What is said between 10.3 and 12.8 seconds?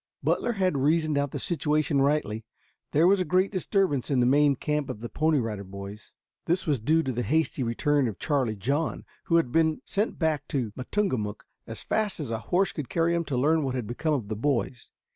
to Matungamook as fast as a horse